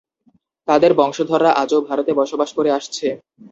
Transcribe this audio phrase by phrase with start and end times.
[0.67, 3.07] তাদের বংশধররা আজও ভারতে বসবাস করে আসছে।